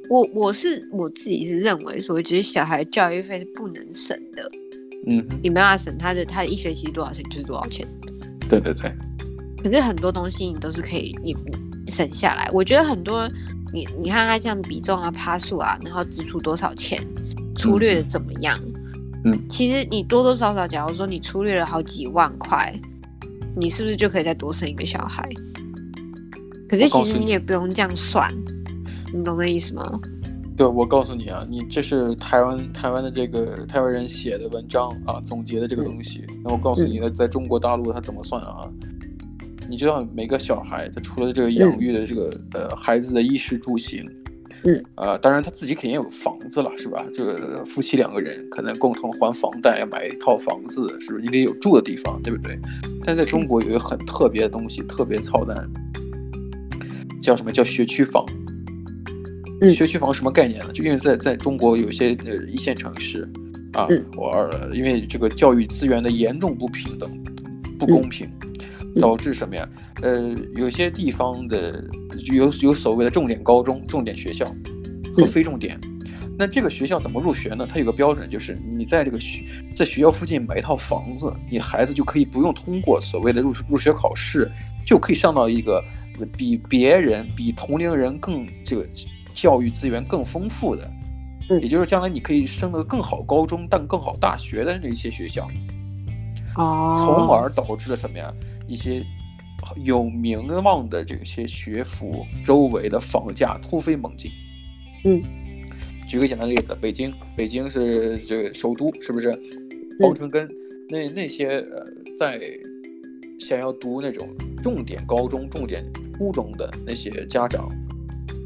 [0.08, 4.48] 我我是我自己是认为说，其实小孩教育费是不能省的。
[5.08, 7.84] 嗯，你没办法省他的，他的一学期多少钱就是多少钱。
[8.48, 8.92] 对对对。
[9.62, 11.36] 可是很多东西你都是可以你
[11.90, 12.50] 省下来。
[12.52, 13.28] 我觉得很多
[13.72, 17.00] 你你看他像比重啊、趴数啊，然后支出多少钱，
[17.56, 18.58] 粗略的怎么样？
[19.24, 19.38] 嗯。
[19.48, 22.74] 其实你多多少少，假如说你粗略了好几万块，
[23.56, 25.28] 你是不是就可以再多生一个小孩？
[26.68, 28.32] 可是其实你也不用这样算，
[29.12, 30.00] 你懂那意思吗？
[30.62, 36.24] 对，我告诉你啊，你这是台湾台湾的这个台湾人写的文章啊，总结的这个东西。
[36.44, 38.62] 那、嗯、我告诉你呢，在中国大陆他怎么算啊？
[39.68, 44.08] 你知道每个小孩他除了这个养育的这个、嗯、呃孩子的衣食住行，
[44.62, 47.04] 嗯啊、呃，当然他自己肯定有房子了，是吧？
[47.12, 51.22] 这个夫妻两个人可能共同还房贷，要买一套房子，是不是？
[51.22, 52.56] 你得有住的地方，对不对？
[53.04, 55.68] 但在中国有一个很特别的东西，特别操蛋，
[57.20, 58.24] 叫什么叫学区房？
[59.70, 60.72] 学区房什么概念呢？
[60.72, 63.28] 就因为在在中国有一些呃一线城市，
[63.74, 67.08] 啊，我、嗯、因为这个教育资源的严重不平等、
[67.78, 68.28] 不公平，
[68.96, 69.68] 嗯、导致什么呀？
[70.02, 71.84] 呃，有些地方的
[72.32, 74.44] 有有所谓的重点高中、重点学校
[75.16, 75.78] 和非重点。
[75.84, 77.66] 嗯、那这个学校怎么入学呢？
[77.68, 79.44] 它有个标准，就是你在这个学
[79.76, 84.50] 在学校附近买一套房子，你孩子就可以不用通过所谓的入入学考试，
[84.84, 85.82] 就可以上到一个
[86.36, 88.86] 比别人、比同龄人更这个。
[89.34, 90.90] 教育资源更丰富的，
[91.60, 95.46] 也就是将来你可以升得更好高中，但更好大学的那些学校，
[96.56, 98.32] 哦，从而导致了什么呀？
[98.66, 99.04] 一些
[99.76, 104.30] 有名望的这些学府周围的房价突飞猛进。
[105.04, 105.22] 嗯，
[106.08, 109.30] 举个简单的例子，北京，北京是这个首都，是不是？
[110.00, 110.48] 皇城根
[110.88, 111.84] 那那些呃，
[112.18, 112.40] 在
[113.38, 114.28] 想要读那种
[114.62, 115.84] 重点高中、重点
[116.16, 117.68] 初中的那些家长。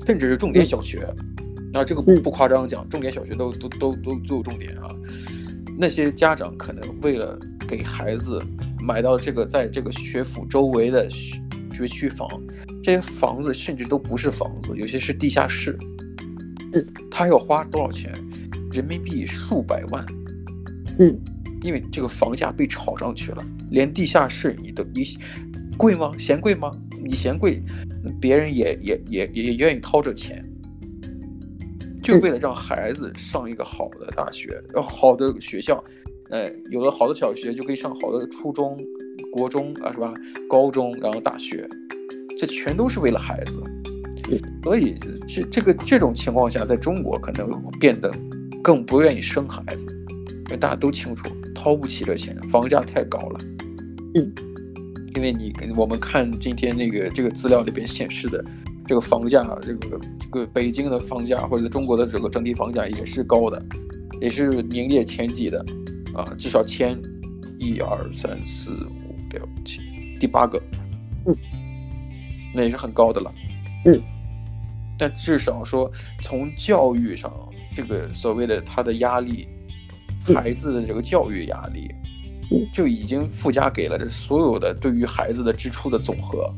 [0.06, 1.06] 甚至是重点小学，
[1.72, 4.88] 那，这个不不夸张讲，重点小学都都都都都有重点啊。
[5.76, 7.38] 那些家长可能为了
[7.68, 8.40] 给孩子
[8.80, 12.28] 买到这个在这个学府周围的学区房，
[12.82, 15.76] 这些房子甚至都不是房子，有些是地下室。
[16.72, 18.12] 嗯，他要花多少钱？
[18.72, 20.06] 人民币数百万。
[20.98, 21.18] 嗯，
[21.62, 25.04] 因为这个房价被炒上去了，连地下室你都你
[25.76, 26.12] 贵吗？
[26.16, 26.70] 嫌贵吗？
[27.04, 27.62] 你嫌贵？
[28.20, 30.40] 别人也也也也愿意掏这钱，
[32.02, 35.82] 就为了让孩子上一个好的大学，要好的学校，
[36.30, 38.78] 哎，有了好的小学就可以上好的初中、
[39.32, 40.14] 国中啊，是吧？
[40.48, 41.68] 高中，然后大学，
[42.38, 43.60] 这全都是为了孩子。
[44.62, 48.08] 所以这这个这种情况下，在中国可能变得
[48.62, 49.84] 更不愿意生孩子，
[50.46, 53.40] 因为大家都清楚掏不起这钱，房价太高了。
[54.14, 54.32] 嗯。
[55.16, 58.44] 因为你跟我们看今天那个这个资料里边显示的，
[58.86, 63.64] 这个房价，这个这个北京的房价或者中国的这个整体房价也是高的，
[64.20, 65.64] 也是名列前几的，
[66.14, 67.00] 啊，至少前
[67.58, 69.80] 一二三四五六七
[70.20, 70.62] 第八个，
[71.24, 71.34] 嗯，
[72.54, 73.34] 那也是很高的了，
[73.86, 73.98] 嗯，
[74.98, 75.90] 但至少说
[76.22, 77.32] 从教育上，
[77.74, 79.48] 这个所谓的他的压力，
[80.26, 81.90] 孩子的这个教育压力。
[82.72, 86.52] 就已经附加给了这所有的对于孩子的支出的总和。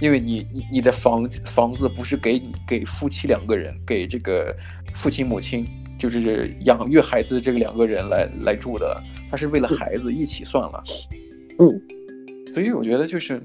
[0.00, 4.54] 因为你你你的房房子不是给你给夫妻两个人，给这个
[4.94, 5.66] 父亲母亲，
[5.98, 10.80] 就是养育孩子这个两个人来来住的，他是为了孩子一起算了。
[11.58, 11.82] 嗯，
[12.54, 13.42] 所以我觉得就是，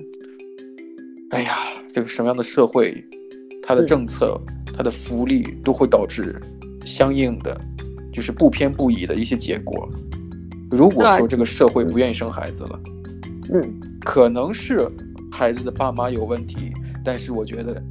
[1.32, 1.58] 哎呀，
[1.91, 3.04] 这个什么样的社会，
[3.63, 4.39] 它的政策、
[4.78, 6.39] 它的福利都会导致
[6.86, 7.60] 相应的，
[8.13, 9.89] 就是不偏不倚的一些结果。
[10.76, 12.80] 如果说这个社会不愿意生孩子了，
[13.54, 14.90] 嗯，可能是。
[15.36, 16.72] 孩子的爸妈有问题，
[17.04, 17.82] 但是我觉得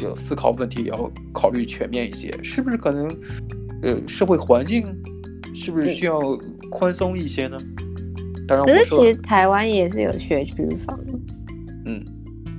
[0.00, 3.08] 有思考问题也要考虑全面一些，是不是可能，
[3.82, 4.86] 呃，社会环境
[5.52, 6.20] 是不是需要
[6.70, 7.58] 宽松一些呢？
[8.46, 10.96] 当然，可是其实台湾也是有学区房，
[11.84, 12.00] 嗯，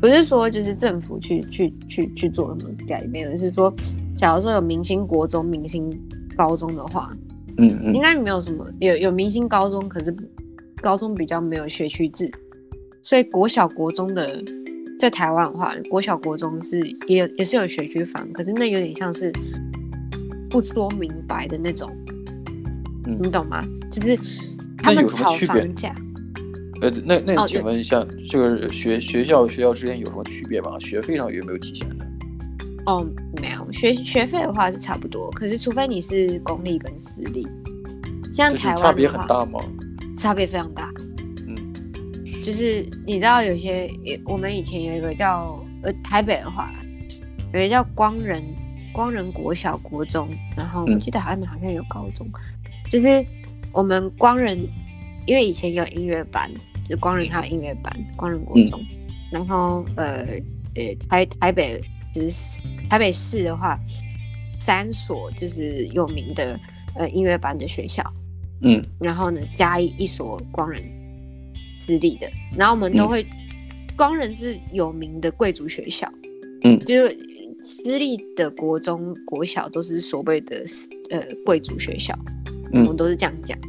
[0.01, 3.73] 不是说就是政府去去去去做什么改变，而是说，
[4.17, 5.89] 假如说有明星国中、明星
[6.35, 7.09] 高中的话，
[7.57, 10.15] 嗯嗯，应该没有什么，有有明星高中，可是
[10.81, 12.29] 高中比较没有学区制。
[13.01, 14.43] 所以国小国中的，
[14.99, 19.31] 在台湾的话，国小国中是也有也是有学区房，可是那有点像是
[20.49, 21.91] 不说明白的那种，
[23.05, 23.61] 嗯、你懂吗？
[23.91, 24.17] 就是
[24.77, 25.93] 他们炒房价。
[26.81, 30.77] 呃，那那请问一下，这个学学校学校之间有什么区别吗？
[30.79, 32.05] 学费上有没有体现的？
[32.85, 33.07] 哦，
[33.41, 37.47] 没有，学学费的话是差不多，可是除非你是公立跟私立，
[38.33, 39.59] 像台湾差别很大吗？
[40.17, 40.91] 差别非常大。
[41.47, 41.57] 嗯
[42.43, 43.89] 就是你知道有些，
[44.25, 46.69] 我们以前有一个叫呃台北的话，
[47.53, 48.43] 有一个叫光仁
[48.91, 53.25] 光仁国小国中，然后我记得好像好像有高中，嗯、就是
[53.71, 54.59] 我们光仁，
[55.25, 56.51] 因为以前有音乐班，
[56.89, 58.87] 就光仁还有音乐班，光仁国中，嗯、
[59.31, 60.25] 然后呃
[60.75, 61.81] 呃台台北
[62.13, 63.79] 就是台北市的话，
[64.59, 66.59] 三所就是有名的
[66.95, 68.03] 呃音乐班的学校，
[68.61, 70.81] 嗯，然后呢加一一所光仁。
[71.85, 73.27] 私立的，然后我们都会，
[73.97, 76.09] 光仁是有名的贵族学校，
[76.63, 77.17] 嗯，就是
[77.61, 80.63] 私立的国中、国小都是所谓的
[81.09, 82.17] 呃贵族学校，
[82.71, 83.59] 嗯，我们都是这样讲，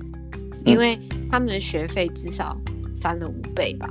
[0.64, 0.96] 因为
[1.28, 2.56] 他们的学费至少
[2.94, 3.90] 翻了五倍吧，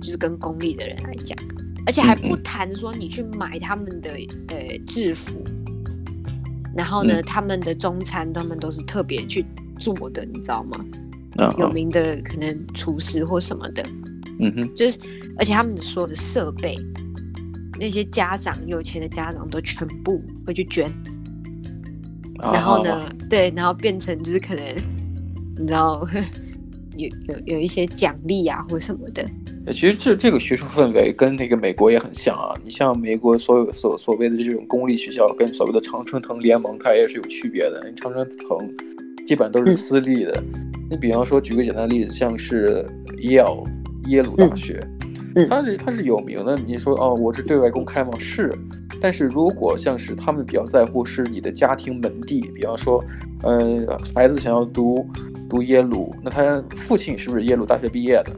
[0.00, 1.36] 就是跟公立的人来讲，
[1.86, 4.10] 而且还不谈说你去买他们的
[4.48, 5.44] 呃制服，
[6.74, 9.44] 然后呢，他们的中餐他们都是特别去
[9.78, 10.84] 做的，你知道吗？
[11.58, 13.84] 有名的可能厨师或什么的，
[14.38, 14.98] 嗯哼，就是，
[15.36, 16.78] 而且他们的所有的设备，
[17.78, 20.88] 那些家长有钱的家长都全部会去捐，
[22.40, 24.64] 然后呢，啊、对，然后变成就是可能，
[25.58, 26.06] 你知道，
[26.96, 29.28] 有有有一些奖励啊或什么的。
[29.72, 32.54] 其实这这个学术氛围跟那个美国也很像啊。
[32.64, 37.92] 你像美国所有所所谓的这种公立学校，跟所谓的常春藤联盟，它也是有区别的。
[37.96, 38.58] 常春藤
[39.26, 40.32] 基本都是私立的。
[40.54, 42.84] 嗯你比方说，举个简单的例子，像是
[43.22, 43.66] 耶鲁
[44.08, 44.86] 耶鲁大学，
[45.34, 46.58] 嗯，它是它是有名的。
[46.66, 48.10] 你说哦，我是对外公开吗？
[48.18, 48.52] 是。
[49.00, 53.02] 但是如果像是他们比较在乎是你的家庭门第，比方说，
[53.42, 55.08] 呃，孩子想要读
[55.48, 58.30] 读耶鲁，那他父亲是不是耶鲁大学毕业的？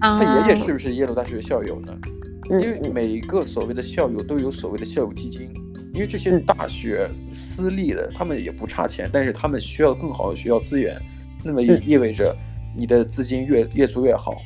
[0.00, 1.92] 他爷爷是不是耶鲁大学的校友呢？
[2.50, 5.48] 因为每一个所谓的校友都有所谓的校友基金。
[5.92, 10.96] 因为这些大学私立的，他们也不差钱，但是他们需要更好的学校资源。
[11.42, 12.34] 那么也意味着
[12.76, 14.36] 你的资金越越足越好，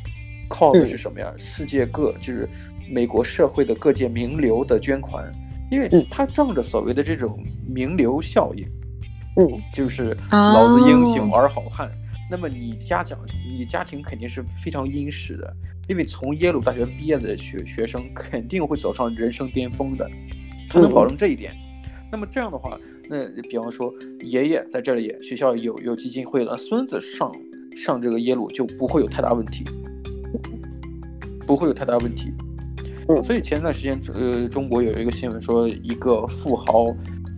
[0.49, 1.31] 靠的是什么呀？
[1.31, 2.49] 嗯、世界各就是
[2.91, 5.31] 美国社会的各界名流的捐款，
[5.71, 7.39] 因为他仗着所谓的这种
[7.69, 8.67] 名流效应，
[9.37, 11.91] 嗯，就是老子英雄儿好汉。
[12.35, 13.17] 哦、那么你家长，
[13.49, 15.57] 你家庭肯定是非常殷实的，
[15.89, 20.11] 因为从耶鲁大学毕业的学学生肯定会走上人生巅峰的，
[20.69, 21.53] 他能保证这一点。
[21.55, 22.79] 嗯、那么这样的话。
[23.07, 23.93] 那比方说，
[24.23, 27.31] 爷爷在这里，学校有有基金会了，孙子上
[27.77, 29.63] 上这个耶鲁就不会有太大问题，
[31.47, 32.33] 不会有太大问题。
[33.23, 36.87] 所以前段时间，呃，中国有一个新闻说，一个富豪，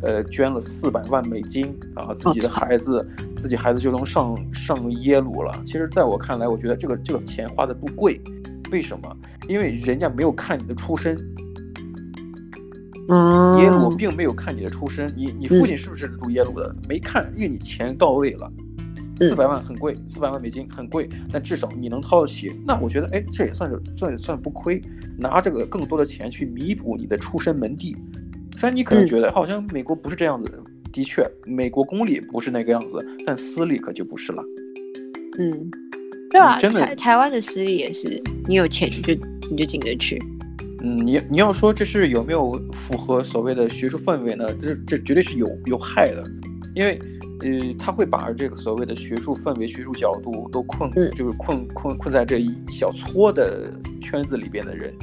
[0.02, 3.06] 呃，捐了四百万美金啊，自己的孩子，
[3.38, 5.62] 自己孩子就能上上耶鲁了。
[5.64, 8.20] 其实，在我看来，我觉得这个这个钱花的不贵，
[8.70, 9.16] 为什么？
[9.48, 11.16] 因为人家没有看你的出身。
[13.08, 16.74] 嗯耶鲁并没有看你的出身，你你父亲是不是读耶鲁的？
[16.76, 18.52] 嗯、没看，因为你钱到位了，
[19.20, 22.60] 四百万很贵，四百万美金很贵，但至少你能掏得起。
[22.66, 24.82] 那我觉得，哎，这也算是算算不亏，
[25.16, 27.96] 拿这个更多的钱去弥补你的出身门第。
[28.56, 30.58] 虽然你可能觉得好像美国不是这样子的，
[30.90, 34.42] 的确，美国公立不是那个样子，但私立可就不是了。
[35.38, 35.70] 嗯，
[36.30, 39.14] 对啊，真的，台台湾的私立也是，你有钱你就
[39.50, 40.18] 你就进得去。
[40.82, 44.50] 嗯，你你要说这是有没有符合所谓的学术氛围呢？
[44.54, 46.24] 这这绝对是有有害的，
[46.74, 46.98] 因为
[47.40, 54.94] 呃，他会把这个所谓的学术氛围、学术角度都困，嗯就是困困困在这一小撮的圈子里边的人，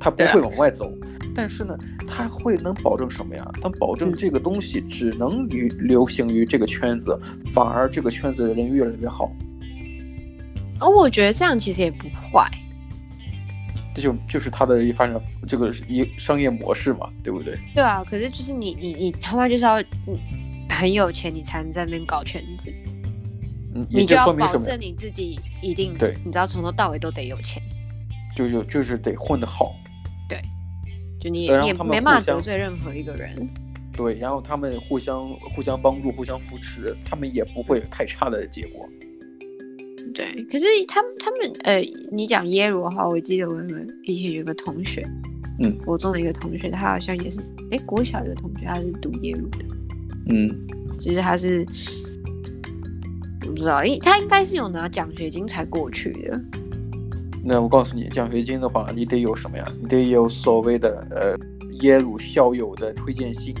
[0.00, 0.92] 他不会往外走。
[1.34, 1.76] 但是呢，
[2.06, 3.48] 他会能保证什么呀？
[3.60, 7.18] 他保证这个东西只能于流行于这个圈子，
[7.52, 9.30] 反而这个圈子的人越来越好。
[10.80, 12.50] 哦，我觉得这样其实也不坏。
[13.94, 17.58] 这就就是他的一发展，这个一商业模式嘛，对不对？
[17.74, 20.18] 对啊，可是就是你你你他妈就是要嗯
[20.70, 22.72] 很有钱，你才能在那边搞圈子。
[23.74, 27.62] 嗯，你就要保证证你自己一定对，你知道从头到尾都得有钱，
[28.34, 29.74] 就就就是得混得好。
[30.28, 30.40] 对，
[31.22, 33.48] 就你也你也没办法得罪任何一个人。
[33.92, 38.88] 对，然后他们互相互相帮助，互相扶持，他们也不会有太差的结果。
[40.14, 41.78] 对，可是他们他们呃，
[42.10, 45.06] 你讲耶鲁的话，我记得我们以前有个同学，
[45.60, 47.38] 嗯，国中的一个同学，他好像也是，
[47.70, 49.58] 哎，国小一个同学，他是读耶鲁的，
[50.30, 50.66] 嗯，
[51.00, 51.64] 其实他是，
[53.42, 56.40] 我不知道，诶，他应该是有拿奖学金才过去的。
[57.44, 59.66] 那我告诉你，奖学金的话，你得有什么呀？
[59.80, 61.36] 你得有所谓的呃
[61.80, 63.54] 耶鲁校友的推荐信。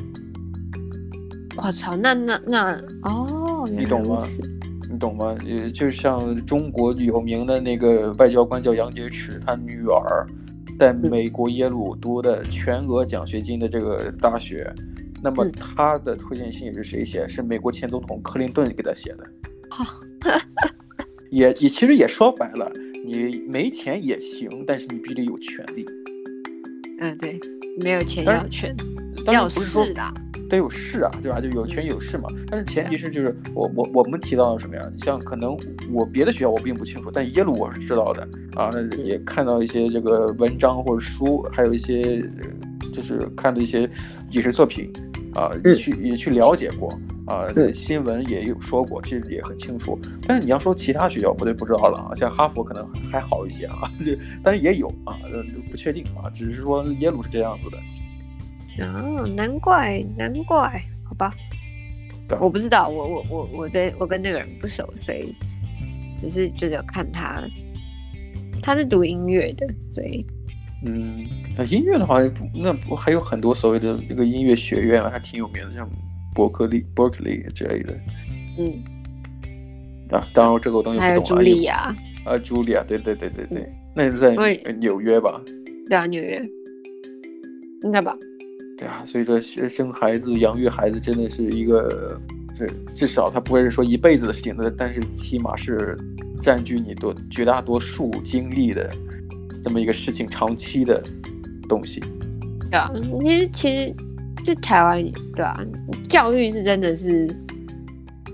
[1.56, 2.72] 我操，那那那
[3.02, 4.18] 哦，你懂吗？
[4.90, 5.34] 你懂吗？
[5.46, 10.26] 呃，就像中国有名的那个外交官叫杨洁篪，他女儿
[10.78, 14.72] 在美国耶鲁读的全额奖学金的这个大学，
[15.22, 17.26] 那么他的推荐信也是谁写？
[17.26, 19.24] 是美国前总统克林顿给他写的。
[21.30, 22.70] 也也其实也说白了，
[23.04, 25.84] 你没钱也行，但是你必须有权利。
[26.98, 27.38] 嗯，对，
[27.80, 28.74] 没有钱要权，
[29.26, 30.02] 要势的。
[30.48, 31.40] 得有势啊，对吧？
[31.40, 32.28] 就有权有势嘛。
[32.50, 34.86] 但是前提是，就是我我我们提到了什么呀？
[34.94, 35.56] 你像可能
[35.90, 42.22] 我别的学校我并不清楚，但耶鲁我是知道的啊，也看到一些这个文章或者书，还有一些
[42.92, 43.88] 就是看的一些
[44.32, 44.92] 影视作品
[45.34, 46.92] 啊，也去也去了解过
[47.32, 49.98] 啊，新闻也有说过，其实也很清楚。
[50.26, 52.14] 但是你要说其他学校，我就不知道了啊。
[52.14, 54.12] 像哈佛可能还好一些啊， 就
[54.42, 55.16] 但是也有啊，
[55.70, 57.78] 不确定啊，只是说耶鲁是这样子的。
[58.84, 61.32] 哦，难怪难怪，好吧，
[62.40, 65.34] 我不知道，我我我我对我跟那个人不熟，所以
[66.16, 67.42] 只是觉得看他，
[68.62, 70.24] 他是读音乐的，所以
[70.84, 71.26] 嗯，
[71.70, 72.18] 音乐的话，
[72.54, 75.88] 那不还有很多所谓的这个音乐学院还挺有名的，像
[76.34, 77.94] 伯克利、伯克利之类的，
[78.58, 78.82] 嗯，
[80.10, 84.34] 啊，当然这个我东西不懂啊，还有茱莉亚，啊，茱莉亚，对对对对对，嗯、那是在
[84.80, 85.40] 纽约吧？
[85.88, 86.42] 对啊，纽约，
[87.82, 88.16] 应该吧。
[88.78, 92.20] 对啊，所以说生孩子、养育孩子真的是一个，
[92.56, 95.96] 是至少他不会是说一辈子的事情，但但是起码是
[96.40, 98.90] 占据你多绝大多数精力的
[99.62, 101.02] 这么一个事情，长期的
[101.68, 102.02] 东西。
[102.70, 103.94] 对啊，其实其实
[104.44, 105.58] 这台湾对啊，
[106.08, 107.26] 教育是真的是，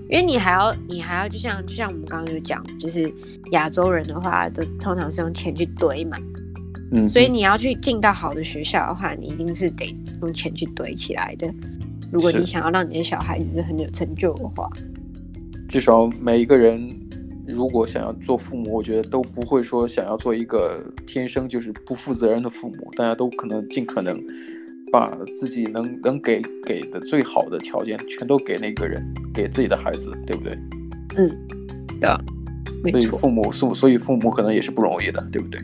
[0.09, 3.11] 因为你还要你还要就像就像我们刚刚有讲，就是
[3.51, 6.17] 亚洲人的话，都通常是用钱去堆嘛。
[6.91, 11.47] 嗯，所以你要去进到好的学校的话，你一定是得用钱去堆起来的。
[12.11, 14.67] 如果你想要让你的小孩就是很有成就的话，
[15.67, 16.89] 至少每一个人
[17.47, 22.89] 如果想要做父母，我觉得都不会说想要做一个天生就是不负责任的父母。
[22.97, 24.19] 大家都可能尽可能
[24.91, 30.57] 把自己能能给给的最好的条件全都给那个人，给自己的孩子，对不对？
[31.17, 31.47] 嗯，
[31.99, 32.19] 对啊，
[32.91, 35.61] 所以父母，所以父母可能也是不容易的，对不对？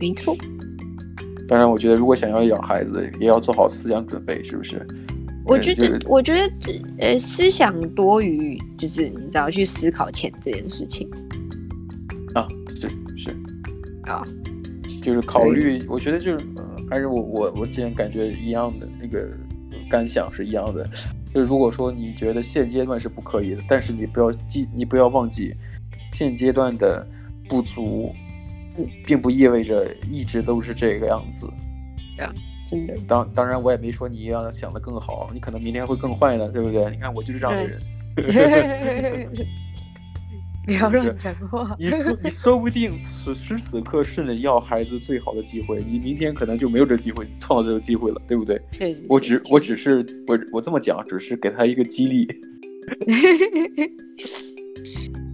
[0.00, 0.36] 没错。
[1.46, 4.86] 当然，我觉得如果想要养孩子，也要做好思想准备，是不是？
[5.46, 6.50] 我觉得，我觉得，
[7.00, 11.06] 呃，思想多于就是你只要去思考钱这件事情。
[12.34, 13.30] 啊，是是
[14.04, 14.26] 啊，
[15.02, 16.44] 就是考虑，我觉得就是，
[16.84, 19.28] 嗯，还是我我我之前感觉一样的那个
[19.90, 20.88] 感想是一样的。
[21.34, 25.54] 就是如果说你觉得现阶段是不可以的，但是你不要记，你不要忘记
[26.12, 27.06] 现阶段的
[27.48, 28.12] 不足。
[28.76, 31.46] 不并不意味着一直都是这个样子，
[32.18, 32.26] 啊，
[32.66, 32.98] 真的。
[33.06, 36.90] 当当然，我也没说你要想的更好，你可能明天会更坏呢，对不对？
[36.90, 37.80] 你看我就是这样的人。
[40.64, 41.76] 不要乱讲话。
[41.78, 48.60] 你说你说不定此时此刻是你要孩子最好的机会，你明天可能就没有这机会，创造这个机会了，对不对？
[48.72, 49.04] 确实。
[49.08, 52.26] 我只我只是我我这么讲，只是给他一个激励。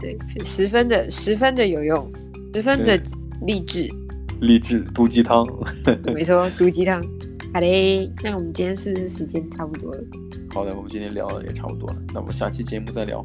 [0.00, 2.10] 对，十分的十分的有用，
[2.54, 3.00] 十分的。
[3.46, 3.88] 励志，
[4.42, 5.46] 励志毒鸡汤，
[6.12, 7.02] 没错，毒鸡汤。
[7.54, 10.04] 好嘞，那我们今天是不是时间差不多了？
[10.50, 13.24] 好的，我们今天聊的也差不多了，那我们下期节目再聊。